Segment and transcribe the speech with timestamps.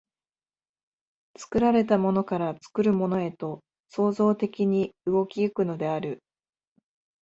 [1.37, 6.23] 作られたものから作るものへと創造的に動き行くのである。